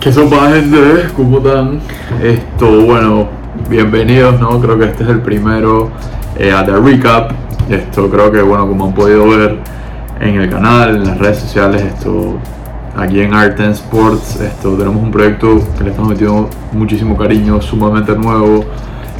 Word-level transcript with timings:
¿Qué 0.00 0.10
sopa 0.10 0.48
gente? 0.48 1.10
¿Cómo 1.14 1.36
están? 1.38 1.78
Esto, 2.22 2.86
bueno, 2.86 3.28
bienvenidos, 3.68 4.40
¿no? 4.40 4.58
Creo 4.58 4.78
que 4.78 4.86
este 4.86 5.02
es 5.02 5.10
el 5.10 5.20
primero 5.20 5.90
eh, 6.38 6.50
a 6.50 6.64
The 6.64 6.72
Recap. 6.72 7.32
Esto 7.68 8.08
creo 8.08 8.32
que, 8.32 8.40
bueno, 8.40 8.66
como 8.66 8.86
han 8.86 8.94
podido 8.94 9.28
ver 9.28 9.58
en 10.18 10.40
el 10.40 10.48
canal, 10.48 10.96
en 10.96 11.04
las 11.04 11.18
redes 11.18 11.40
sociales, 11.40 11.82
esto, 11.82 12.38
aquí 12.96 13.20
en 13.20 13.34
Art 13.34 13.60
and 13.60 13.74
Sports, 13.74 14.40
esto, 14.40 14.72
tenemos 14.72 15.02
un 15.02 15.10
proyecto 15.10 15.60
que 15.76 15.84
le 15.84 15.90
estamos 15.90 16.12
metiendo 16.12 16.48
muchísimo 16.72 17.14
cariño, 17.14 17.60
sumamente 17.60 18.16
nuevo. 18.16 18.64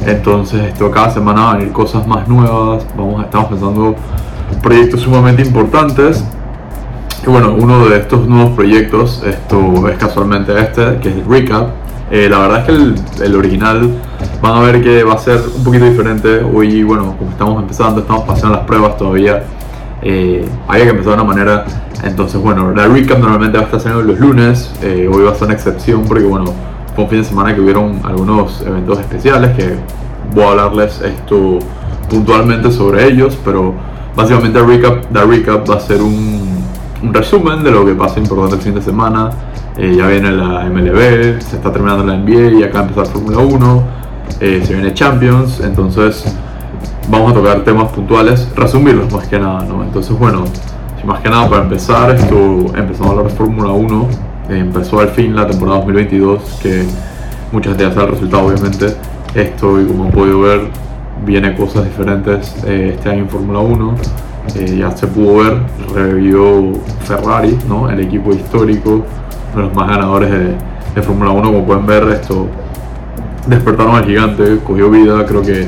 Entonces, 0.03 0.63
esto, 0.63 0.89
cada 0.89 1.11
semana 1.11 1.41
van 1.41 1.55
a 1.55 1.57
venir 1.59 1.73
cosas 1.73 2.07
más 2.07 2.27
nuevas. 2.27 2.83
Vamos, 2.97 3.23
estamos 3.23 3.49
pensando 3.49 3.95
proyectos 4.63 5.01
sumamente 5.01 5.43
importantes. 5.43 6.25
Y 7.23 7.29
bueno, 7.29 7.53
uno 7.53 7.87
de 7.87 7.97
estos 7.97 8.27
nuevos 8.27 8.55
proyectos, 8.55 9.21
esto 9.23 9.87
es 9.87 9.97
casualmente 9.99 10.57
este, 10.59 10.97
que 11.01 11.09
es 11.09 11.15
el 11.17 11.25
Recap. 11.25 11.67
Eh, 12.09 12.27
la 12.27 12.39
verdad 12.39 12.59
es 12.59 12.65
que 12.65 12.71
el, 12.71 12.95
el, 13.23 13.35
original 13.35 13.91
van 14.41 14.55
a 14.55 14.59
ver 14.61 14.81
que 14.81 15.03
va 15.03 15.13
a 15.13 15.17
ser 15.19 15.39
un 15.55 15.63
poquito 15.63 15.85
diferente. 15.85 16.41
Hoy, 16.43 16.81
bueno, 16.81 17.15
como 17.17 17.29
estamos 17.29 17.61
empezando, 17.61 18.01
estamos 18.01 18.23
pasando 18.25 18.57
las 18.57 18.65
pruebas 18.65 18.97
todavía. 18.97 19.43
Eh, 20.01 20.43
había 20.67 20.85
que 20.85 20.89
empezar 20.89 21.15
de 21.15 21.21
una 21.21 21.23
manera. 21.23 21.65
Entonces, 22.03 22.41
bueno, 22.41 22.71
la 22.71 22.87
Recap 22.87 23.19
normalmente 23.19 23.55
va 23.55 23.63
a 23.63 23.67
estar 23.67 23.79
saliendo 23.79 24.11
los 24.11 24.19
lunes. 24.19 24.73
Eh, 24.81 25.07
hoy 25.11 25.23
va 25.23 25.31
a 25.31 25.35
ser 25.35 25.43
una 25.43 25.53
excepción 25.53 26.03
porque, 26.07 26.23
bueno, 26.23 26.45
fue 26.95 27.03
un 27.03 27.09
fin 27.09 27.19
de 27.19 27.25
semana 27.25 27.53
que 27.53 27.61
hubieron 27.61 28.01
algunos 28.03 28.61
eventos 28.65 28.99
especiales 28.99 29.55
que 29.55 29.75
voy 30.33 30.43
a 30.45 30.49
hablarles 30.49 30.99
esto 31.01 31.59
puntualmente 32.09 32.71
sobre 32.71 33.05
ellos. 33.07 33.37
Pero 33.45 33.75
básicamente, 34.15 34.59
la 34.59 34.65
Recap, 34.65 35.13
la 35.13 35.23
recap 35.23 35.69
va 35.69 35.75
a 35.75 35.79
ser 35.79 36.01
un 36.01 36.60
un 37.03 37.13
resumen 37.13 37.63
de 37.63 37.71
lo 37.71 37.85
que 37.85 37.93
pasa 37.93 38.19
importante 38.19 38.55
el 38.55 38.61
fin 38.61 38.75
de 38.75 38.81
semana. 38.81 39.31
Eh, 39.77 39.95
ya 39.97 40.07
viene 40.07 40.31
la 40.31 40.65
MLB, 40.65 41.41
se 41.41 41.55
está 41.55 41.71
terminando 41.71 42.03
la 42.03 42.17
NBA 42.17 42.59
y 42.59 42.63
acá 42.63 42.81
empezar 42.81 43.05
Fórmula 43.07 43.37
1, 43.37 43.83
eh, 44.41 44.61
se 44.65 44.73
viene 44.73 44.93
Champions, 44.93 45.61
entonces 45.61 46.25
vamos 47.09 47.31
a 47.31 47.35
tocar 47.35 47.63
temas 47.63 47.89
puntuales, 47.91 48.49
resumirlos 48.55 49.11
más 49.13 49.27
que 49.27 49.39
nada, 49.39 49.63
¿no? 49.63 49.81
Entonces, 49.81 50.17
bueno, 50.19 50.43
más 51.05 51.21
que 51.21 51.29
nada 51.29 51.49
para 51.49 51.63
empezar, 51.63 52.11
esto 52.11 52.35
empezamos 52.75 53.07
a 53.07 53.09
hablar 53.11 53.25
de 53.27 53.37
Fórmula 53.37 53.71
1, 53.71 54.07
eh, 54.49 54.57
empezó 54.59 54.99
al 54.99 55.09
fin 55.09 55.35
la 55.35 55.47
temporada 55.47 55.77
2022, 55.79 56.59
que 56.61 56.85
muchas 57.51 57.77
sabe 57.77 58.03
el 58.03 58.07
resultado, 58.11 58.47
obviamente. 58.47 58.95
Esto, 59.33 59.79
y 59.79 59.85
como 59.85 60.05
han 60.05 60.11
podido 60.11 60.41
ver, 60.41 60.67
viene 61.25 61.55
cosas 61.55 61.85
diferentes 61.85 62.55
este 62.65 63.09
año 63.09 63.23
en 63.23 63.29
Fórmula 63.29 63.59
1. 63.59 63.95
Eh, 64.55 64.77
ya 64.79 64.91
se 64.91 65.07
pudo 65.07 65.37
ver, 65.37 65.57
revivió 65.93 66.73
Ferrari, 67.03 67.57
¿no? 67.67 67.89
el 67.89 67.99
equipo 67.99 68.31
histórico, 68.31 69.03
uno 69.53 69.55
de 69.55 69.61
los 69.61 69.73
más 69.75 69.87
ganadores 69.87 70.31
de, 70.31 70.55
de 70.95 71.01
Fórmula 71.01 71.31
1, 71.31 71.43
como 71.43 71.65
pueden 71.65 71.85
ver, 71.85 72.03
esto 72.09 72.47
despertaron 73.47 73.95
al 73.95 74.05
gigante, 74.05 74.59
cogió 74.63 74.89
vida, 74.89 75.25
creo 75.25 75.41
que 75.41 75.67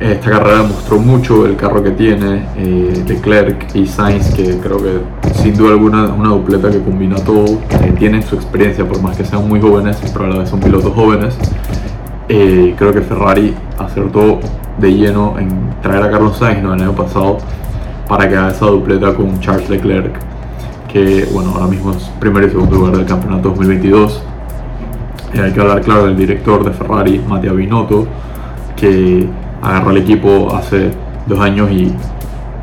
esta 0.00 0.30
carrera 0.30 0.62
demostró 0.62 0.98
mucho 0.98 1.44
el 1.46 1.56
carro 1.56 1.82
que 1.82 1.90
tiene, 1.90 2.44
eh, 2.56 3.04
Leclerc 3.06 3.74
y 3.74 3.86
Sainz, 3.86 4.32
que 4.32 4.58
creo 4.58 4.78
que 4.78 5.00
sin 5.34 5.56
duda 5.56 5.72
alguna 5.72 6.04
es 6.04 6.10
una 6.10 6.28
dupleta 6.28 6.70
que 6.70 6.80
combina 6.80 7.16
todo, 7.16 7.58
tienen 7.98 8.22
su 8.22 8.36
experiencia, 8.36 8.86
por 8.86 9.02
más 9.02 9.16
que 9.16 9.24
sean 9.24 9.48
muy 9.48 9.60
jóvenes, 9.60 9.98
pero 10.12 10.26
a 10.26 10.28
la 10.28 10.38
vez 10.38 10.48
son 10.48 10.60
pilotos 10.60 10.92
jóvenes. 10.94 11.36
Eh, 12.28 12.74
creo 12.76 12.92
que 12.92 13.00
Ferrari 13.00 13.54
acertó 13.78 14.38
de 14.78 14.92
lleno 14.92 15.38
en 15.38 15.48
traer 15.80 16.02
a 16.02 16.10
Carlos 16.10 16.36
Sainz 16.36 16.62
¿no? 16.62 16.74
el 16.74 16.82
año 16.82 16.92
pasado 16.92 17.38
para 18.06 18.28
que 18.28 18.36
haga 18.36 18.50
esa 18.50 18.66
dupleta 18.66 19.14
con 19.14 19.40
Charles 19.40 19.68
Leclerc, 19.70 20.14
que 20.92 21.26
bueno, 21.32 21.52
ahora 21.54 21.66
mismo 21.66 21.92
es 21.92 22.02
primero 22.20 22.46
y 22.46 22.50
segundo 22.50 22.76
lugar 22.76 22.96
del 22.96 23.06
campeonato 23.06 23.48
2022. 23.50 24.22
Y 25.34 25.38
hay 25.38 25.52
que 25.52 25.60
hablar, 25.60 25.80
claro, 25.82 26.06
del 26.06 26.16
director 26.16 26.64
de 26.64 26.70
Ferrari, 26.72 27.18
Matteo 27.26 27.54
Binotto, 27.54 28.06
que 28.76 29.28
agarró 29.62 29.90
el 29.90 29.98
equipo 29.98 30.54
hace 30.54 30.90
dos 31.26 31.38
años 31.40 31.70
y 31.70 31.92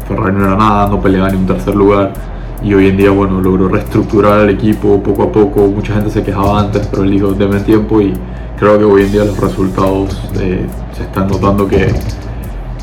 Ferrari 0.07 0.35
no 0.35 0.45
era 0.45 0.55
nada, 0.55 0.87
no 0.87 0.99
peleaba 0.99 1.29
ni 1.29 1.37
un 1.37 1.45
tercer 1.45 1.75
lugar. 1.75 2.13
Y 2.63 2.73
hoy 2.73 2.87
en 2.87 2.97
día, 2.97 3.11
bueno, 3.11 3.41
logró 3.41 3.67
reestructurar 3.67 4.41
el 4.41 4.49
equipo 4.49 5.01
poco 5.03 5.23
a 5.23 5.31
poco. 5.31 5.67
Mucha 5.67 5.93
gente 5.93 6.09
se 6.09 6.23
quejaba 6.23 6.61
antes, 6.61 6.87
pero 6.87 7.03
él 7.03 7.11
dijo, 7.11 7.33
deme 7.33 7.59
tiempo 7.59 8.01
y 8.01 8.13
creo 8.57 8.77
que 8.77 8.85
hoy 8.85 9.03
en 9.03 9.11
día 9.11 9.25
los 9.25 9.37
resultados 9.39 10.19
eh, 10.39 10.65
se 10.95 11.03
están 11.03 11.27
notando 11.27 11.67
que 11.67 11.93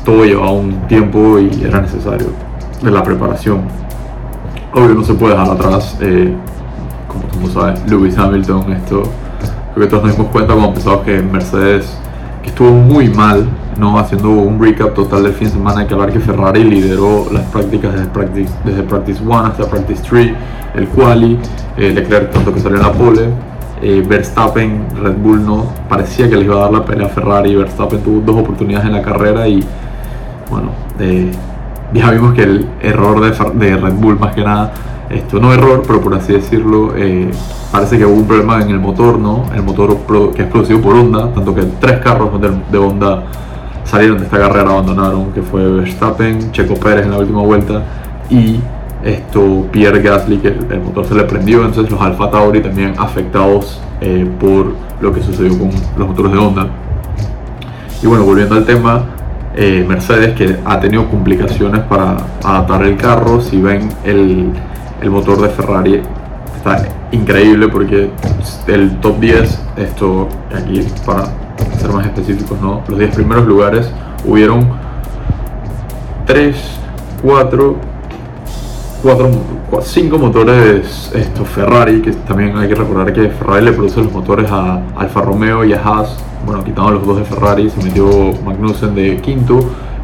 todo 0.05 0.25
llevaba 0.25 0.51
un 0.51 0.87
tiempo 0.87 1.39
y 1.39 1.63
era 1.63 1.81
necesario 1.81 2.27
de 2.81 2.91
la 2.91 3.03
preparación. 3.03 3.61
Obvio 4.73 4.95
no 4.95 5.03
se 5.03 5.13
puede 5.13 5.33
dejar 5.33 5.51
atrás, 5.51 5.97
eh, 6.01 6.33
como 7.07 7.45
tú 7.45 7.51
sabes, 7.51 7.79
Lewis 7.89 8.17
Hamilton, 8.17 8.73
esto, 8.73 9.03
creo 9.73 9.85
que 9.85 9.89
todos 9.89 10.03
nos 10.03 10.17
dimos 10.17 10.31
cuenta 10.31 10.53
cuando 10.53 10.69
empezamos 10.69 11.01
que 11.01 11.21
Mercedes, 11.21 11.97
que 12.41 12.49
estuvo 12.49 12.71
muy 12.71 13.09
mal, 13.09 13.47
no 13.77 13.97
haciendo 13.97 14.29
un 14.29 14.61
recap 14.61 14.93
total 14.93 15.23
del 15.23 15.33
fin 15.33 15.47
de 15.47 15.53
semana, 15.53 15.87
que 15.87 15.93
hablar 15.93 16.11
que 16.11 16.19
Ferrari 16.19 16.63
lideró 16.63 17.27
las 17.31 17.43
prácticas 17.45 17.93
desde 17.93 18.07
Practice, 18.07 18.53
desde 18.63 18.83
practice 18.83 19.21
1 19.21 19.37
hasta 19.39 19.67
Practice 19.67 20.03
3, 20.07 20.33
el 20.75 20.87
quali, 20.87 21.39
eh, 21.77 21.91
Leclerc 21.91 22.31
tanto 22.31 22.53
que 22.53 22.59
salió 22.59 22.77
en 22.77 22.83
la 22.83 22.91
pole, 22.91 23.29
eh, 23.81 24.03
Verstappen, 24.07 24.85
Red 25.01 25.17
Bull 25.17 25.45
no, 25.45 25.65
parecía 25.89 26.29
que 26.29 26.35
le 26.35 26.45
iba 26.45 26.55
a 26.55 26.59
dar 26.59 26.71
la 26.71 26.85
pelea 26.85 27.07
a 27.07 27.09
Ferrari, 27.09 27.55
Verstappen 27.55 28.01
tuvo 28.01 28.21
dos 28.21 28.37
oportunidades 28.37 28.87
en 28.87 28.93
la 28.93 29.01
carrera 29.01 29.47
y 29.47 29.63
bueno, 30.49 30.69
eh, 30.99 31.31
ya 31.93 32.11
vimos 32.11 32.33
que 32.33 32.43
el 32.43 32.69
error 32.81 33.19
de, 33.21 33.77
Red 33.77 33.93
Bull 33.93 34.17
más 34.17 34.33
que 34.33 34.43
nada, 34.43 34.71
esto 35.09 35.39
no 35.39 35.53
error, 35.53 35.83
pero 35.85 36.01
por 36.01 36.13
así 36.15 36.33
decirlo, 36.33 36.93
eh, 36.95 37.29
parece 37.71 37.97
que 37.97 38.05
hubo 38.05 38.15
un 38.15 38.25
problema 38.25 38.61
en 38.61 38.69
el 38.69 38.79
motor, 38.79 39.19
¿no? 39.19 39.45
El 39.53 39.63
motor 39.63 39.97
que 40.33 40.43
es 40.43 40.47
producido 40.47 40.81
por 40.81 40.95
Honda, 40.95 41.31
tanto 41.33 41.53
que 41.53 41.63
tres 41.79 41.99
carros 41.99 42.29
de, 42.39 42.77
Honda 42.77 43.23
salieron 43.85 44.17
de 44.17 44.25
esta 44.25 44.37
carrera, 44.37 44.69
abandonaron, 44.71 45.31
que 45.31 45.41
fue 45.41 45.67
Verstappen, 45.69 46.51
Checo 46.51 46.75
Pérez 46.75 47.05
en 47.05 47.11
la 47.11 47.17
última 47.19 47.41
vuelta 47.41 47.83
y 48.29 48.59
esto 49.03 49.67
Pierre 49.71 50.01
Gasly, 50.01 50.37
que 50.37 50.47
el 50.47 50.81
motor 50.81 51.05
se 51.05 51.15
le 51.15 51.23
prendió, 51.23 51.65
entonces 51.65 51.91
los 51.91 52.01
Alfa 52.01 52.31
Tauri 52.31 52.61
también 52.61 52.93
afectados 52.97 53.81
eh, 53.99 54.29
por 54.39 54.73
lo 55.01 55.13
que 55.13 55.21
sucedió 55.21 55.57
con 55.57 55.69
los 55.97 56.07
motores 56.07 56.31
de 56.31 56.37
Honda. 56.37 56.67
Y 58.01 58.07
bueno, 58.07 58.23
volviendo 58.23 58.55
al 58.55 58.65
tema, 58.65 59.03
eh, 59.55 59.85
Mercedes 59.87 60.35
que 60.35 60.57
ha 60.65 60.79
tenido 60.79 61.07
complicaciones 61.09 61.81
para 61.81 62.17
adaptar 62.43 62.83
el 62.83 62.97
carro. 62.97 63.39
Si 63.41 63.61
ven 63.61 63.89
el, 64.03 64.51
el, 65.01 65.09
motor 65.11 65.41
de 65.41 65.49
Ferrari 65.49 66.01
está 66.55 66.85
increíble 67.11 67.67
porque 67.67 68.09
el 68.67 68.99
top 68.99 69.19
10, 69.19 69.61
esto 69.77 70.27
aquí 70.55 70.85
para 71.05 71.25
ser 71.79 71.91
más 71.91 72.05
específicos, 72.05 72.59
¿no? 72.61 72.81
los 72.87 72.99
10 72.99 73.15
primeros 73.15 73.45
lugares 73.45 73.91
hubieron 74.25 74.67
3, 76.25 76.55
4, 77.21 77.75
4, 79.03 79.31
5 79.81 80.17
motores 80.17 81.11
estos 81.13 81.47
Ferrari, 81.49 82.01
que 82.01 82.11
también 82.11 82.55
hay 82.57 82.67
que 82.67 82.75
recordar 82.75 83.11
que 83.11 83.29
Ferrari 83.29 83.65
le 83.65 83.71
produce 83.73 84.01
los 84.01 84.11
motores 84.11 84.49
a 84.49 84.81
Alfa 84.95 85.21
Romeo 85.21 85.65
y 85.65 85.73
a 85.73 85.81
Haas 85.81 86.17
bueno, 86.45 86.63
quitaban 86.63 86.95
los 86.95 87.05
dos 87.05 87.17
de 87.17 87.25
Ferrari, 87.25 87.69
se 87.69 87.81
metió 87.83 88.33
Magnussen 88.43 88.95
de 88.95 89.17
quinto 89.17 89.59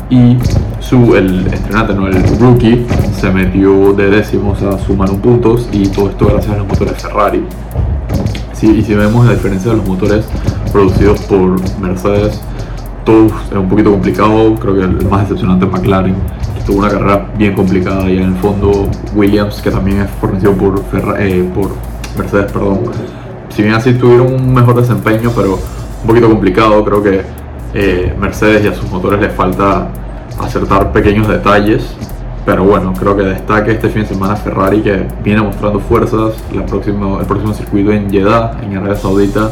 y 0.10 0.38
su, 0.80 1.16
el 1.16 1.48
estrenante, 1.48 1.94
no 1.94 2.08
el 2.08 2.24
rookie, 2.40 2.86
se 3.14 3.30
metió 3.30 3.94
de 3.94 4.10
décimo, 4.10 4.52
o 4.52 4.56
sea, 4.56 4.78
sumaron 4.80 5.20
puntos 5.20 5.70
y 5.72 5.88
todo 5.88 6.10
esto 6.10 6.28
gracias 6.28 6.56
a 6.56 6.58
los 6.58 6.68
motores 6.68 7.02
Ferrari. 7.02 7.44
Sí, 8.54 8.78
y 8.78 8.82
si 8.84 8.94
vemos 8.96 9.26
la 9.26 9.34
diferencia 9.34 9.72
de 9.72 9.78
los 9.78 9.88
motores 9.88 10.26
producidos 10.72 11.22
por 11.22 11.56
Mercedes, 11.80 12.40
todo 13.06 13.28
es 13.28 13.58
un 13.58 13.70
poquito 13.70 13.92
complicado, 13.92 14.56
creo 14.56 14.76
que 14.76 14.82
el 14.82 15.10
más 15.10 15.22
decepcionante 15.22 15.66
es 15.66 15.72
McLaren, 15.72 16.16
que 16.56 16.64
tuvo 16.66 16.80
una 16.80 16.90
carrera 16.90 17.28
bien 17.38 17.56
complicada 17.56 18.10
y 18.10 18.18
en 18.18 18.24
el 18.24 18.36
fondo 18.36 18.88
Williams, 19.16 19.62
que 19.62 19.72
también 19.72 20.02
es 20.02 20.10
fornecido 20.22 20.54
por, 20.54 20.84
eh, 21.18 21.50
por 21.54 21.72
Mercedes, 22.18 22.52
perdón. 22.52 22.82
Si 23.50 23.64
bien 23.64 23.74
así 23.74 23.94
tuvieron 23.94 24.34
un 24.34 24.54
mejor 24.54 24.76
desempeño, 24.76 25.32
pero 25.36 25.60
un 26.02 26.08
poquito 26.08 26.30
complicado. 26.30 26.84
Creo 26.84 27.04
que 27.04 27.22
eh, 27.74 28.16
Mercedes 28.20 28.66
y 28.66 28.68
a 28.68 28.74
sus 28.74 28.90
motores 28.90 29.20
les 29.20 29.34
falta 29.34 29.90
acertar 30.40 30.92
pequeños 30.92 31.28
detalles. 31.28 31.94
Pero 32.46 32.64
bueno, 32.64 32.94
creo 32.98 33.16
que 33.16 33.24
destaque 33.24 33.72
este 33.72 33.90
fin 33.90 34.04
de 34.04 34.08
semana 34.08 34.36
Ferrari 34.36 34.82
que 34.82 35.06
viene 35.24 35.42
mostrando 35.42 35.80
fuerzas. 35.80 36.34
La 36.54 36.66
próxima, 36.66 37.20
el 37.20 37.26
próximo 37.26 37.54
circuito 37.54 37.92
en 37.92 38.10
Jeddah, 38.10 38.60
en 38.64 38.78
Arabia 38.78 38.96
Saudita, 38.96 39.52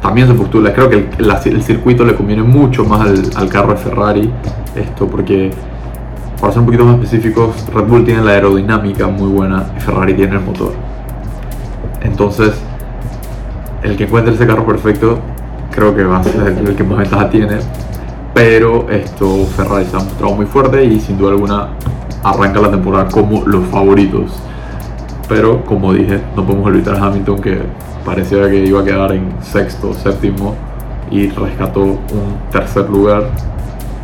también 0.00 0.26
se 0.26 0.34
postula. 0.34 0.72
Creo 0.72 0.88
que 0.88 1.08
el, 1.18 1.62
circuito 1.62 2.04
le 2.04 2.14
conviene 2.14 2.42
mucho 2.42 2.84
más 2.84 3.08
al, 3.36 3.48
carro 3.48 3.72
de 3.74 3.78
Ferrari. 3.78 4.32
Esto 4.74 5.06
porque, 5.06 5.50
para 6.40 6.52
ser 6.52 6.60
un 6.60 6.66
poquito 6.66 6.84
más 6.84 6.94
específicos, 6.96 7.66
Red 7.72 7.84
Bull 7.84 8.04
tiene 8.04 8.22
la 8.22 8.32
aerodinámica 8.32 9.06
muy 9.06 9.28
buena 9.28 9.66
y 9.76 9.80
Ferrari 9.80 10.14
tiene 10.14 10.36
el 10.36 10.40
motor. 10.40 10.72
Entonces, 12.02 12.52
el 13.82 13.96
que 13.96 14.04
encuentre 14.04 14.34
ese 14.34 14.46
carro 14.46 14.66
perfecto 14.66 15.18
creo 15.70 15.94
que 15.94 16.04
va 16.04 16.18
a 16.18 16.24
ser 16.24 16.48
el 16.48 16.74
que 16.74 16.84
más 16.84 16.98
ventaja 16.98 17.28
tiene. 17.30 17.58
Pero 18.32 18.88
esto 18.88 19.44
Ferrari 19.56 19.84
se 19.86 19.96
ha 19.96 20.00
mostrado 20.00 20.34
muy 20.34 20.46
fuerte 20.46 20.84
y 20.84 21.00
sin 21.00 21.18
duda 21.18 21.32
alguna 21.32 21.68
arranca 22.22 22.60
la 22.60 22.70
temporada 22.70 23.08
como 23.08 23.46
los 23.46 23.66
favoritos. 23.66 24.30
Pero 25.30 25.64
como 25.64 25.92
dije, 25.92 26.20
no 26.34 26.44
podemos 26.44 26.66
olvidar 26.66 26.96
a 26.96 27.06
Hamilton 27.06 27.40
que 27.40 27.62
parecía 28.04 28.50
que 28.50 28.66
iba 28.66 28.80
a 28.80 28.84
quedar 28.84 29.12
en 29.12 29.28
sexto, 29.40 29.94
séptimo 29.94 30.56
y 31.08 31.28
rescató 31.28 31.82
un 31.82 32.00
tercer 32.50 32.90
lugar 32.90 33.30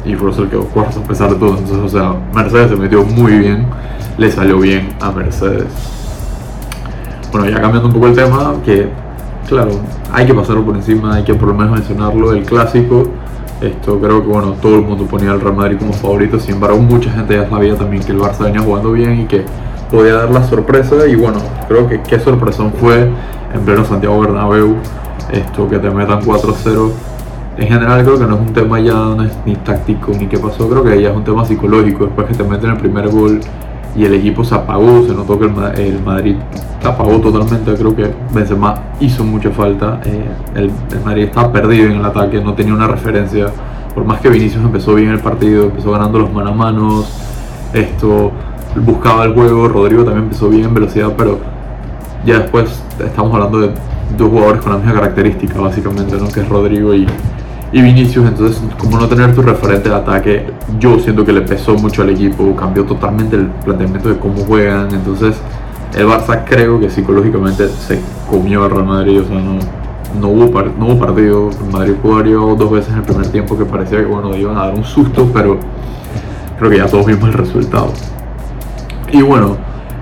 y 0.05 0.15
Russell 0.15 0.47
quedó 0.47 0.63
cuarto 0.67 1.01
a 1.01 1.03
pesar 1.03 1.31
de 1.31 1.35
todo. 1.35 1.59
Entonces, 1.59 1.79
o 1.79 1.89
sea, 1.89 2.15
Mercedes 2.33 2.71
se 2.71 2.77
metió 2.77 3.03
muy 3.03 3.39
bien, 3.39 3.67
le 4.17 4.31
salió 4.31 4.61
bien 4.61 4.91
a 5.01 5.11
Mercedes. 5.11 5.67
Bueno, 7.33 7.49
ya 7.49 7.61
cambiando 7.61 7.89
un 7.89 7.95
poco 7.95 8.07
el 8.07 8.15
tema, 8.15 8.55
que 8.65 8.89
claro, 9.49 9.73
hay 10.13 10.27
que 10.27 10.35
pasarlo 10.35 10.65
por 10.65 10.77
encima, 10.77 11.17
hay 11.17 11.25
que 11.25 11.35
por 11.35 11.49
lo 11.49 11.55
menos 11.55 11.73
mencionarlo, 11.73 12.35
el 12.35 12.45
clásico. 12.45 13.03
Esto 13.61 13.99
creo 13.99 14.23
que 14.23 14.29
bueno, 14.29 14.53
todo 14.63 14.77
el 14.77 14.83
mundo 14.83 15.07
ponía 15.07 15.33
al 15.33 15.41
Real 15.41 15.57
Madrid 15.57 15.79
como 15.81 15.93
favorito, 15.93 16.39
sin 16.39 16.55
embargo 16.55 16.79
mucha 16.79 17.11
gente 17.11 17.35
ya 17.35 17.51
sabía 17.51 17.75
también 17.75 18.05
que 18.05 18.13
el 18.13 18.21
Barça 18.21 18.45
venía 18.45 18.61
jugando 18.61 18.93
bien 18.93 19.23
y 19.23 19.25
que 19.25 19.45
podía 19.91 20.15
dar 20.15 20.31
la 20.31 20.43
sorpresa 20.45 21.07
y 21.07 21.15
bueno, 21.15 21.39
creo 21.69 21.89
que 21.89 22.01
qué 22.03 22.19
sorpresón 22.19 22.73
fue 22.73 23.11
en 23.55 23.61
pleno 23.65 23.85
Santiago 23.85 24.21
Bernabéu, 24.21 24.77
esto 25.33 25.69
que 25.69 25.79
te 25.79 25.91
metan 25.91 26.21
4-0. 26.23 26.91
En 27.59 27.69
general 27.69 28.05
creo 28.05 28.19
que 28.19 28.27
no 28.27 28.35
es 28.35 28.41
un 28.41 28.53
tema 28.53 28.81
ya 28.81 29.17
ni 29.47 29.57
táctico 29.57 30.13
ni 30.19 30.27
qué 30.27 30.39
pasó, 30.39 30.69
creo 30.69 30.85
que 30.85 31.01
ya 31.01 31.11
es 31.11 31.17
un 31.17 31.25
tema 31.25 31.45
psicológico, 31.45 32.05
después 32.05 32.27
que 32.27 32.35
te 32.35 32.45
meten 32.45 32.71
el 32.71 32.77
primer 32.77 33.09
gol 33.09 33.41
y 33.97 34.05
el 34.05 34.15
equipo 34.15 34.45
se 34.45 34.55
apagó, 34.55 35.03
se 35.07 35.15
notó 35.15 35.39
que 35.39 35.47
el, 35.47 36.03
Madrid 36.03 36.37
se 36.83 36.89
apagó 36.89 37.19
totalmente, 37.19 37.73
creo 37.75 37.97
que 37.97 38.13
Benzema 38.33 38.75
hizo 39.01 39.25
mucha 39.25 39.51
falta, 39.51 40.01
eh, 40.05 40.27
el, 40.55 40.71
Madrid 41.03 41.25
estaba 41.25 41.51
perdido 41.51 41.87
en 41.87 41.97
el 41.97 42.05
ataque, 42.05 42.41
no 42.43 42.53
tenía 42.53 42.75
una 42.75 42.89
referencia, 42.89 43.47
por 43.95 44.05
más 44.05 44.21
que 44.21 44.29
Vinicius 44.29 44.63
empezó 44.63 44.95
bien 44.95 45.11
el 45.11 45.21
partido, 45.21 45.65
empezó 45.65 45.93
ganando 45.93 46.19
los 46.19 46.31
mano 46.31 46.51
a 46.51 46.55
manos, 46.55 47.07
esto 47.73 48.33
buscaba 48.85 49.25
el 49.25 49.35
juego, 49.35 49.69
Rodrigo 49.69 50.05
también 50.05 50.25
empezó 50.25 50.49
bien 50.49 50.65
en 50.65 50.75
velocidad, 50.75 51.13
pero 51.17 51.39
ya 52.25 52.41
después 52.41 52.83
estamos 52.99 53.35
hablando 53.35 53.61
de 53.61 53.71
dos 54.17 54.29
jugadores 54.29 54.63
con 54.63 54.73
la 54.73 54.79
misma 54.79 54.95
característica 54.95 55.61
básicamente, 55.61 56.17
¿no? 56.17 56.29
que 56.29 56.41
es 56.41 56.49
Rodrigo 56.49 56.95
y, 56.95 57.07
y 57.73 57.83
Vinicius, 57.83 58.27
entonces 58.27 58.63
como 58.79 58.99
no 58.99 59.09
tener 59.09 59.35
tu 59.35 59.43
referente 59.43 59.89
de 59.89 59.95
ataque, 59.95 60.47
yo 60.79 60.99
siento 60.99 61.25
que 61.25 61.33
le 61.33 61.43
pesó 61.43 61.75
mucho 61.75 62.03
al 62.03 62.11
equipo, 62.11 62.55
cambió 62.57 62.85
totalmente 62.85 63.37
el 63.37 63.47
planteamiento 63.65 64.09
de 64.09 64.19
cómo 64.19 64.39
juegan, 64.45 64.93
entonces 64.93 65.37
el 65.95 66.07
Barça 66.07 66.45
creo 66.45 66.79
que 66.81 66.91
psicológicamente 66.91 67.69
se 67.69 68.01
comió 68.29 68.65
al 68.65 68.71
Real 68.71 68.87
Madrid, 68.87 69.21
o 69.21 69.25
sea, 69.25 69.41
no, 69.41 69.59
no, 70.21 70.29
hubo, 70.29 70.63
no 70.79 70.87
hubo 70.87 70.99
partido, 70.99 71.51
Madrid 71.73 71.95
jugó 72.03 72.55
dos 72.55 72.71
veces 72.71 72.93
en 72.93 72.99
el 72.99 73.03
primer 73.03 73.29
tiempo 73.29 73.57
que 73.57 73.65
parecía 73.65 73.99
que 73.99 74.07
bueno, 74.07 74.35
iban 74.37 74.57
a 74.57 74.67
dar 74.67 74.75
un 74.75 74.85
susto, 74.85 75.29
pero 75.33 75.59
creo 76.59 76.71
que 76.71 76.79
ya 76.79 76.87
todos 76.87 77.07
vimos 77.07 77.29
el 77.29 77.35
resultado. 77.35 77.93
Y 79.13 79.23
bueno, 79.23 79.57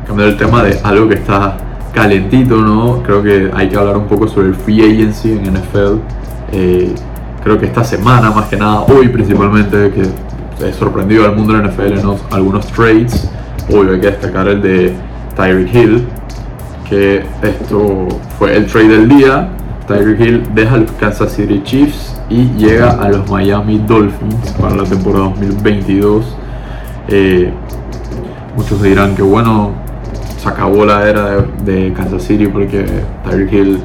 cambiando 0.07 0.33
el 0.33 0.37
tema 0.37 0.63
de 0.63 0.79
algo 0.83 1.09
que 1.09 1.15
está 1.15 1.57
calentito, 1.93 2.57
¿no? 2.57 3.03
Creo 3.03 3.23
que 3.23 3.51
hay 3.55 3.69
que 3.69 3.77
hablar 3.77 3.97
un 3.97 4.07
poco 4.07 4.27
sobre 4.29 4.49
el 4.49 4.55
free 4.55 4.83
agency 4.83 5.33
en 5.33 5.55
NFL. 5.55 6.01
Eh, 6.53 6.95
creo 7.43 7.59
que 7.59 7.67
esta 7.67 7.85
semana, 7.85 8.31
más 8.31 8.47
que 8.47 8.57
nada, 8.57 8.81
hoy 8.81 9.09
principalmente, 9.09 9.93
que 9.93 10.03
he 10.67 10.73
sorprendido 10.73 11.25
al 11.25 11.37
mundo 11.37 11.55
de 11.55 11.69
NFL 11.69 11.99
en 11.99 12.17
algunos 12.31 12.67
trades. 12.69 13.31
Hoy 13.71 13.89
hay 13.89 14.01
que 14.01 14.07
destacar 14.07 14.49
el 14.49 14.61
de 14.61 14.95
Tyreek 15.37 15.75
Hill, 15.75 16.07
que 16.89 17.25
esto 17.43 18.09
fue 18.39 18.57
el 18.57 18.67
trade 18.67 18.89
del 18.89 19.09
día. 19.09 19.49
Tyreek 19.87 20.21
Hill 20.21 20.43
deja 20.55 20.77
los 20.79 20.91
Kansas 20.93 21.33
City 21.33 21.61
Chiefs 21.65 22.15
y 22.31 22.45
llega 22.57 22.91
a 22.91 23.09
los 23.09 23.29
Miami 23.31 23.79
Dolphins 23.87 24.53
para 24.61 24.77
la 24.77 24.85
temporada 24.85 25.27
2022. 25.31 26.37
Eh, 27.09 27.53
muchos 28.57 28.83
dirán 28.83 29.15
que 29.15 29.23
bueno, 29.23 29.73
se 30.39 30.49
acabó 30.49 30.85
la 30.85 31.09
era 31.09 31.45
de, 31.65 31.93
Kansas 31.93 32.23
City 32.23 32.47
porque 32.47 32.85
Tyreek 33.25 33.53
Hill 33.53 33.83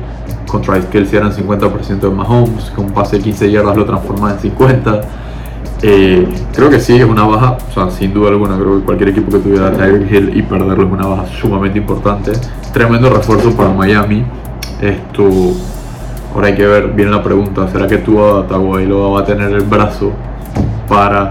contra 0.48 0.80
Kelsey 0.80 1.18
eran 1.18 1.31
50% 1.31 2.00
de 2.00 2.10
Mahomes, 2.10 2.71
con 2.75 2.86
un 2.86 2.92
pase 2.92 3.18
de 3.18 3.24
15 3.24 3.51
yardas 3.51 3.77
lo 3.77 3.86
transforma 3.86 4.31
en 4.31 4.39
50. 4.39 5.01
Eh, 5.81 6.27
creo 6.54 6.69
que 6.69 6.80
sí, 6.80 6.98
es 6.98 7.06
una 7.06 7.24
baja, 7.24 7.57
o 7.69 7.74
sea, 7.74 7.89
sin 7.89 8.13
duda 8.13 8.30
alguna, 8.30 8.57
creo 8.57 8.80
que 8.80 8.86
cualquier 8.86 9.10
equipo 9.10 9.31
que 9.31 9.39
tuviera 9.39 9.71
Tyreek 9.71 10.12
Hill 10.12 10.38
y 10.38 10.42
perderlo 10.42 10.86
es 10.86 10.92
una 10.92 11.07
baja 11.07 11.25
sumamente 11.39 11.80
importante. 11.80 12.31
Tremendo 12.74 13.10
refuerzo 13.10 13.56
para 13.56 13.69
Miami. 13.69 14.25
Esto, 14.81 15.30
ahora 16.33 16.48
hay 16.48 16.56
que 16.56 16.66
ver 16.66 16.89
bien 16.89 17.12
la 17.12 17.24
pregunta, 17.24 17.68
¿será 17.69 17.88
que 17.88 17.98
tú 17.98 18.18
Tagovailoa 18.50 19.12
va 19.12 19.19
a 19.21 19.25
tener 19.25 19.51
el 19.51 19.62
brazo 19.62 20.12
para 20.89 21.30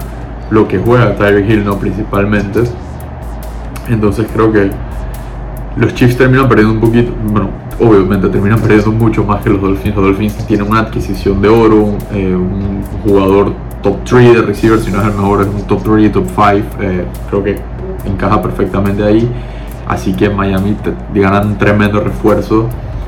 lo 0.51 0.67
que 0.67 0.79
juega 0.79 1.15
Tyreek 1.17 1.51
Hill, 1.51 1.65
no 1.65 1.77
principalmente? 1.77 2.63
Entonces 3.89 4.27
creo 4.33 4.53
que 4.53 4.71
los 5.77 5.95
Chiefs 5.95 6.17
terminan 6.17 6.49
perdiendo 6.49 6.75
un 6.75 6.81
poquito, 6.81 7.13
bueno, 7.31 7.51
obviamente 7.81 8.29
terminan 8.29 8.61
perdiendo 8.61 8.93
mucho 8.93 9.25
más 9.25 9.43
que 9.43 9.51
los 9.51 9.61
Dolphins. 9.61 9.95
Los 9.95 10.05
Dolphins 10.05 10.47
tienen 10.47 10.69
una 10.69 10.81
adquisición 10.81 11.41
de 11.41 11.49
oro, 11.49 11.95
eh, 12.13 12.35
un 12.35 12.83
jugador 13.05 13.53
top 13.83 13.99
3 14.05 14.35
de 14.35 14.43
receivers, 14.43 14.85
si 14.85 14.91
no 14.91 15.01
es 15.01 15.07
el 15.07 15.15
mejor, 15.15 15.43
es 15.43 15.49
un 15.49 15.63
top 15.63 15.83
3, 15.83 16.13
top 16.13 16.27
5. 16.27 16.47
Eh, 16.81 17.05
creo 17.29 17.45
que 17.45 17.59
encaja 18.05 18.43
perfectamente 18.43 19.05
ahí. 19.05 19.31
Así 19.87 20.13
que 20.13 20.29
Miami 20.29 20.77
ganan 21.15 21.49
un 21.49 21.59
tremendo 21.59 22.01
refuerzo. 22.01 22.67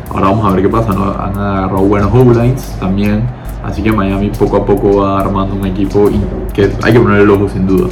Ahora 0.08 0.28
vamos 0.28 0.46
a 0.46 0.54
ver 0.54 0.62
qué 0.62 0.68
pasa. 0.68 0.92
¿no? 0.94 1.10
Han 1.10 1.36
agarrado 1.36 1.82
buenos 1.82 2.10
O-lines 2.12 2.76
también. 2.80 3.24
Así 3.62 3.82
que 3.82 3.92
Miami 3.92 4.30
poco 4.30 4.56
a 4.56 4.64
poco 4.64 5.02
va 5.02 5.20
armando 5.20 5.54
un 5.54 5.66
equipo 5.66 6.08
que 6.54 6.70
hay 6.82 6.92
que 6.92 7.00
poner 7.00 7.20
el 7.20 7.30
ojo 7.30 7.48
sin 7.48 7.66
duda. 7.66 7.88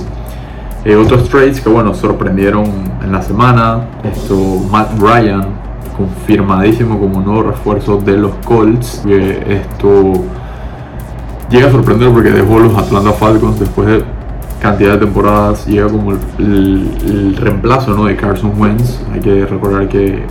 Eh, 0.88 0.96
otros 0.96 1.28
trades 1.28 1.60
que 1.60 1.68
bueno 1.68 1.92
sorprendieron 1.92 2.64
en 3.04 3.12
la 3.12 3.20
semana. 3.20 3.80
Esto 4.02 4.34
Matt 4.70 4.98
Ryan 4.98 5.42
confirmadísimo 5.94 6.98
como 6.98 7.20
nuevo 7.20 7.42
refuerzo 7.42 7.98
de 7.98 8.16
los 8.16 8.32
Colts. 8.46 9.04
esto 9.04 10.12
llega 11.50 11.68
a 11.68 11.70
sorprender 11.70 12.10
porque 12.10 12.30
dejó 12.30 12.60
los 12.60 12.74
Atlanta 12.74 13.12
Falcons 13.12 13.60
después 13.60 13.86
de 13.86 14.04
cantidad 14.62 14.92
de 14.92 15.00
temporadas. 15.00 15.66
Llega 15.66 15.88
como 15.88 16.12
el, 16.12 17.36
reemplazo 17.38 17.92
¿no? 17.92 18.06
de 18.06 18.16
Carson 18.16 18.58
Wentz. 18.58 18.98
Hay 19.12 19.20
que 19.20 19.44
recordar 19.44 19.88
que, 19.88 20.24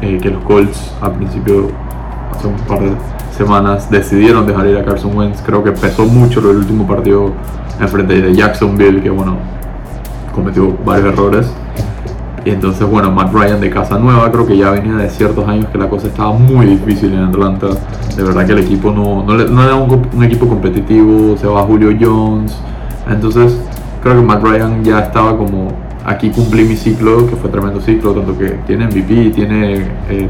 eh, 0.00 0.18
que 0.22 0.30
los 0.30 0.44
Colts 0.44 0.94
al 1.00 1.14
principio, 1.14 1.70
hace 2.30 2.46
un 2.46 2.56
par 2.68 2.78
de 2.78 2.92
semanas, 3.36 3.90
decidieron 3.90 4.46
dejar 4.46 4.68
ir 4.68 4.78
a 4.78 4.84
Carson 4.84 5.16
Wentz. 5.16 5.42
Creo 5.44 5.64
que 5.64 5.72
pesó 5.72 6.04
mucho 6.04 6.38
el 6.38 6.58
último 6.58 6.86
partido 6.86 7.32
en 7.80 7.88
frente 7.88 8.22
de 8.22 8.32
Jacksonville, 8.32 9.02
que 9.02 9.10
bueno, 9.10 9.38
cometió 10.34 10.76
varios 10.84 11.12
errores. 11.12 11.50
Y 12.44 12.50
entonces, 12.50 12.86
bueno, 12.86 13.10
Matt 13.10 13.32
Ryan 13.32 13.60
de 13.60 13.70
casa 13.70 13.98
nueva, 13.98 14.30
creo 14.30 14.46
que 14.46 14.56
ya 14.56 14.70
venía 14.70 14.96
de 14.96 15.08
ciertos 15.08 15.48
años 15.48 15.66
que 15.72 15.78
la 15.78 15.88
cosa 15.88 16.08
estaba 16.08 16.32
muy 16.32 16.66
difícil 16.66 17.12
en 17.14 17.20
Atlanta. 17.20 17.68
De 18.14 18.22
verdad 18.22 18.44
que 18.44 18.52
el 18.52 18.58
equipo 18.58 18.90
no, 18.90 19.24
no, 19.24 19.62
era 19.62 19.74
un, 19.76 20.22
equipo 20.22 20.46
competitivo, 20.46 21.36
se 21.38 21.46
va 21.46 21.62
Julio 21.62 21.96
Jones. 21.98 22.54
Entonces, 23.08 23.58
creo 24.02 24.16
que 24.16 24.22
Matt 24.22 24.42
Ryan 24.42 24.84
ya 24.84 25.00
estaba 25.00 25.38
como, 25.38 25.68
aquí 26.04 26.28
cumplí 26.28 26.64
mi 26.64 26.76
ciclo, 26.76 27.26
que 27.26 27.34
fue 27.36 27.48
tremendo 27.48 27.80
ciclo, 27.80 28.12
tanto 28.12 28.36
que 28.36 28.58
tiene 28.66 28.88
MVP, 28.88 29.30
tiene 29.30 29.86
eh, 30.10 30.28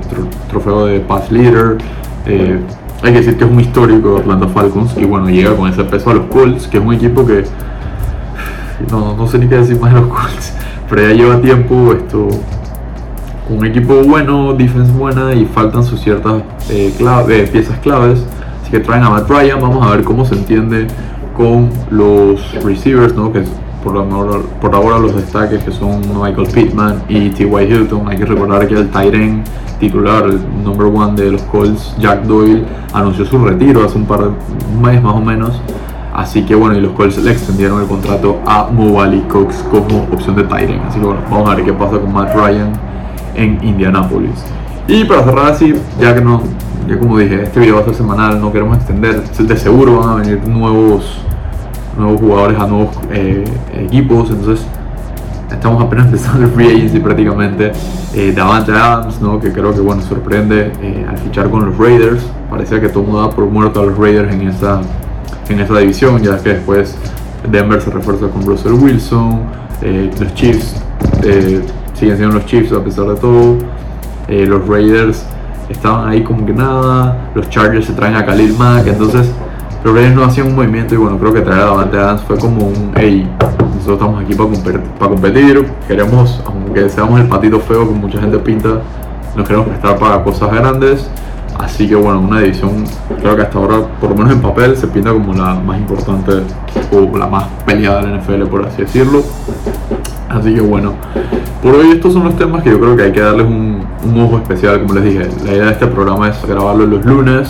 trofeo 0.49 0.87
de 0.87 1.00
Pass 1.00 1.33
Leader. 1.33 1.78
Eh, 2.26 2.61
hay 3.02 3.12
que 3.12 3.19
decir 3.19 3.37
que 3.37 3.45
es 3.45 3.50
un 3.50 3.61
histórico 3.61 4.19
Atlanta 4.19 4.49
Falcons 4.49 4.97
y 4.97 5.05
bueno, 5.05 5.28
llega 5.28 5.55
con 5.57 5.69
ese 5.69 5.83
peso 5.85 6.11
a 6.11 6.14
los 6.14 6.26
Colts, 6.26 6.69
que 6.69 6.78
es 6.78 6.85
un 6.85 6.95
equipo 6.95 7.26
que 7.26 7.45
no, 8.90 9.16
no 9.16 9.26
sé 9.26 9.38
ni 9.38 9.49
qué 9.49 9.57
decir 9.57 9.78
más 9.81 9.95
de 9.95 10.00
los 10.00 10.09
Colts, 10.09 10.52
pero 10.88 11.02
ya 11.02 11.14
lleva 11.14 11.40
tiempo 11.40 11.93
esto 11.93 12.28
un 13.49 13.64
equipo 13.64 13.95
bueno, 14.04 14.54
defense 14.54 14.93
buena 14.93 15.35
y 15.35 15.45
faltan 15.45 15.85
sus 15.85 16.00
ciertas 16.00 16.43
eh, 16.71 16.95
eh, 16.99 17.49
piezas 17.52 17.78
claves. 17.78 18.25
Así 18.62 18.71
que 18.71 18.81
traen 18.81 19.02
a 19.02 19.11
Matt 19.11 19.28
Ryan, 19.28 19.61
vamos 19.61 19.87
a 19.87 19.90
ver 19.90 20.04
cómo 20.04 20.25
se 20.25 20.35
entiende 20.35 20.87
con 21.37 21.69
los 21.90 22.40
receivers, 22.62 23.14
¿no? 23.14 23.33
que 23.33 23.45
por, 23.83 23.99
ahora, 23.99 24.38
por 24.61 24.75
ahora 24.75 24.99
los 24.99 25.14
destaques 25.14 25.62
que 25.62 25.71
son 25.71 26.00
Michael 26.19 26.49
Pittman 26.49 27.02
y 27.09 27.28
T.Y. 27.31 27.64
Hilton. 27.64 28.09
Hay 28.09 28.16
que 28.16 28.25
recordar 28.25 28.66
que 28.66 28.75
el 28.75 28.88
Tyren 28.88 29.45
titular, 29.78 30.25
el 30.25 30.40
number 30.64 30.87
one 30.87 31.21
de 31.21 31.33
los 31.33 31.43
Colts, 31.43 31.95
Jack 31.99 32.23
Doyle, 32.23 32.64
anunció 32.95 33.26
su 33.26 33.38
retiro 33.45 33.85
hace 33.85 33.99
un 33.99 34.07
par 34.07 34.21
de 34.21 34.28
un 34.28 34.83
mes 34.83 35.02
más 35.02 35.14
o 35.14 35.21
menos. 35.21 35.61
Así 36.14 36.44
que 36.44 36.54
bueno, 36.54 36.78
y 36.78 36.80
los 36.80 36.92
Colts 36.92 37.18
le 37.18 37.33
extendieron 37.33 37.80
el 37.80 37.88
contrato 37.88 38.38
a 38.47 38.68
Mobali 38.71 39.21
Cox 39.23 39.64
como 39.68 40.04
opción 40.12 40.37
de 40.37 40.44
Tyrant. 40.44 40.85
Así 40.87 41.00
que 41.00 41.04
bueno, 41.04 41.21
vamos 41.28 41.50
a 41.50 41.56
ver 41.56 41.64
qué 41.64 41.73
pasa 41.73 41.99
con 41.99 42.12
Matt 42.12 42.35
Ryan 42.37 42.73
en 43.35 43.59
Indianapolis. 43.64 44.44
Y 44.87 45.04
para 45.04 45.25
cerrar 45.25 45.47
así, 45.52 45.75
ya 45.99 46.14
que 46.14 46.21
no, 46.21 46.40
ya 46.88 46.99
como 47.00 47.18
dije, 47.18 47.42
este 47.42 47.59
video 47.59 47.75
va 47.76 47.80
a 47.80 47.85
ser 47.85 47.94
semanal, 47.97 48.40
no 48.40 48.52
queremos 48.52 48.76
extender, 48.76 49.25
de 49.25 49.56
seguro 49.56 49.99
van 49.99 50.09
a 50.11 50.14
venir 50.23 50.47
nuevos, 50.47 51.18
nuevos 51.99 52.21
jugadores 52.21 52.61
a 52.61 52.66
nuevos 52.68 52.97
eh, 53.11 53.44
equipos, 53.75 54.30
entonces 54.30 54.64
estamos 55.50 55.83
apenas 55.83 56.06
empezando 56.06 56.44
el 56.44 56.52
free 56.52 56.68
agency 56.68 57.00
prácticamente. 57.00 57.73
Eh, 58.14 58.33
Davante 58.33 58.71
Adams, 58.71 59.21
¿no? 59.21 59.40
que 59.40 59.50
creo 59.50 59.75
que 59.75 59.80
bueno, 59.80 60.00
sorprende 60.02 60.71
eh, 60.80 61.06
al 61.09 61.18
fichar 61.18 61.50
con 61.50 61.66
los 61.66 61.76
Raiders. 61.76 62.25
Parecía 62.49 62.80
que 62.80 62.88
todo 62.88 63.02
mundo 63.02 63.18
daba 63.18 63.33
por 63.33 63.47
muerto 63.47 63.80
a 63.80 63.87
los 63.87 63.99
Raiders 63.99 64.33
en 64.33 64.42
esa 64.42 64.80
en 65.49 65.61
esa 65.61 65.79
división, 65.79 66.23
ya 66.23 66.39
que 66.39 66.55
después 66.55 66.97
Denver 67.51 67.81
se 67.81 67.91
refuerza 67.91 68.29
con 68.29 68.45
Russell 68.47 68.73
Wilson, 68.73 69.43
eh, 69.83 70.11
los 70.19 70.35
Chiefs 70.35 70.77
eh, 71.23 71.63
siguen 71.95 72.17
siendo 72.17 72.37
los 72.37 72.47
Chiefs 72.47 72.73
a 72.73 72.83
pesar 72.83 73.07
de 73.07 73.17
todo. 73.17 73.57
eh, 74.29 74.47
los 74.47 74.67
Raiders 74.67 75.25
estaban 75.69 76.09
ahí 76.09 76.23
como 76.23 76.47
que 76.47 76.53
nada, 76.53 77.31
los 77.35 77.49
Chargers 77.51 77.87
se 77.87 77.93
traen 77.93 78.15
a 78.17 78.25
Khalil 78.25 78.55
Mack, 78.57 78.87
entonces 78.87 79.31
los 79.83 79.95
Raiders 79.95 80.15
no 80.15 80.25
hacían 80.25 80.47
un 80.47 80.57
movimiento 80.57 80.95
y 80.95 80.99
bueno, 80.99 81.19
creo 81.19 81.33
que 81.35 81.43
traer 81.43 81.61
a 81.61 81.65
Davante 81.67 81.99
Adams 81.99 82.23
fue 82.23 82.39
como 82.39 82.67
un, 82.67 82.93
hey, 82.97 83.29
nosotros 83.77 83.99
estamos 83.99 84.23
aquí 84.23 84.35
para 84.35 85.11
competir, 85.11 85.67
queremos, 85.87 86.41
aunque 86.47 86.89
seamos 86.89 87.21
el 87.21 87.29
patito 87.29 87.61
feo 87.61 87.87
que 87.87 87.95
mucha 87.95 88.19
gente 88.19 88.39
pinta, 88.39 88.81
nos 89.37 89.47
queremos 89.47 89.69
prestar 89.69 89.99
para 89.99 90.23
cosas 90.23 90.51
grandes. 90.53 91.11
Así 91.58 91.88
que 91.88 91.94
bueno, 91.94 92.20
una 92.20 92.40
edición 92.40 92.84
creo 93.20 93.37
que 93.37 93.42
hasta 93.42 93.58
ahora, 93.58 93.78
por 94.00 94.11
lo 94.11 94.16
menos 94.16 94.32
en 94.32 94.42
papel, 94.42 94.76
se 94.76 94.87
pinta 94.88 95.12
como 95.12 95.32
la 95.34 95.54
más 95.54 95.78
importante 95.78 96.32
o 96.92 97.18
la 97.18 97.26
más 97.26 97.44
peleada 97.64 98.02
de 98.02 98.08
la 98.08 98.18
NFL, 98.18 98.44
por 98.44 98.66
así 98.66 98.82
decirlo. 98.82 99.23
Así 100.28 100.54
que 100.54 100.61
bueno, 100.61 100.94
por 101.62 101.76
hoy 101.76 101.92
estos 101.92 102.12
son 102.12 102.25
los 102.25 102.37
temas 102.37 102.62
que 102.62 102.70
yo 102.70 102.80
creo 102.80 102.96
que 102.96 103.04
hay 103.04 103.12
que 103.12 103.20
darles 103.20 103.46
un, 103.46 103.84
ojo 104.18 104.38
especial, 104.38 104.80
como 104.82 104.94
les 104.94 105.04
dije. 105.04 105.28
La 105.44 105.52
idea 105.52 105.64
de 105.66 105.73
este 105.73 105.87
programa 105.87 106.28
es 106.28 106.44
grabarlo 106.46 106.87
los 106.87 107.04
lunes, 107.04 107.49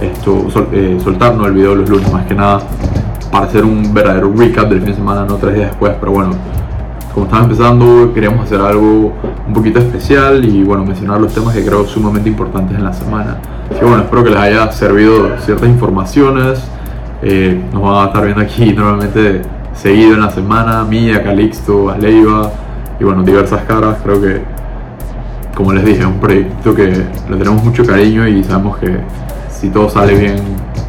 esto, 0.00 0.46
eh, 0.72 0.98
soltarnos 1.02 1.46
el 1.46 1.52
video 1.52 1.74
los 1.74 1.88
lunes 1.88 2.12
más 2.12 2.26
que 2.26 2.34
nada, 2.34 2.60
para 3.30 3.46
hacer 3.46 3.64
un 3.64 3.94
verdadero 3.94 4.32
recap 4.36 4.68
del 4.68 4.80
fin 4.80 4.90
de 4.90 4.94
semana, 4.96 5.24
no 5.24 5.36
tres 5.36 5.54
días 5.54 5.70
después, 5.70 5.92
pero 6.00 6.12
bueno, 6.12 6.32
como 7.18 7.26
estaba 7.26 7.42
empezando, 7.42 8.14
queríamos 8.14 8.44
hacer 8.44 8.60
algo 8.60 9.12
un 9.48 9.52
poquito 9.52 9.80
especial 9.80 10.44
y 10.44 10.62
bueno, 10.62 10.84
mencionar 10.84 11.20
los 11.20 11.34
temas 11.34 11.52
que 11.52 11.64
creo 11.64 11.84
sumamente 11.84 12.28
importantes 12.28 12.76
en 12.78 12.84
la 12.84 12.92
semana. 12.92 13.38
Así 13.68 13.80
que 13.80 13.84
bueno, 13.84 14.04
espero 14.04 14.22
que 14.22 14.30
les 14.30 14.38
haya 14.38 14.70
servido 14.70 15.36
ciertas 15.40 15.68
informaciones. 15.68 16.62
Eh, 17.20 17.60
nos 17.72 17.82
van 17.82 18.04
a 18.04 18.06
estar 18.06 18.22
viendo 18.22 18.40
aquí 18.40 18.72
normalmente 18.76 19.42
seguido 19.74 20.14
en 20.14 20.20
la 20.20 20.30
semana, 20.30 20.84
Mía, 20.84 21.24
Calixto, 21.24 21.90
Aleiva 21.90 22.52
y 23.00 23.04
bueno, 23.04 23.24
diversas 23.24 23.64
caras. 23.64 23.96
Creo 24.04 24.20
que, 24.20 24.40
como 25.56 25.72
les 25.72 25.84
dije, 25.84 25.98
es 25.98 26.06
un 26.06 26.20
proyecto 26.20 26.72
que 26.72 26.86
le 26.86 27.36
tenemos 27.36 27.64
mucho 27.64 27.84
cariño 27.84 28.28
y 28.28 28.44
sabemos 28.44 28.78
que 28.78 28.96
si 29.50 29.70
todo 29.70 29.90
sale 29.90 30.14
bien, 30.14 30.36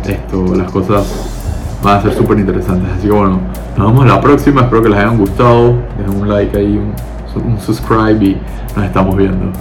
esto, 0.05 0.55
las 0.55 0.71
cosas 0.71 1.38
van 1.83 1.97
a 1.97 2.01
ser 2.01 2.13
súper 2.13 2.39
interesantes. 2.39 2.91
Así 2.91 3.07
que 3.07 3.13
bueno, 3.13 3.39
nos 3.77 3.91
vemos 3.91 4.05
la 4.05 4.21
próxima. 4.21 4.61
Espero 4.61 4.81
que 4.81 4.89
les 4.89 4.99
hayan 4.99 5.17
gustado. 5.17 5.75
Dejen 5.97 6.21
un 6.21 6.29
like 6.29 6.57
ahí, 6.57 6.77
un, 6.77 6.93
un 7.43 7.59
subscribe 7.59 8.23
y 8.23 8.41
nos 8.75 8.85
estamos 8.85 9.15
viendo. 9.15 9.51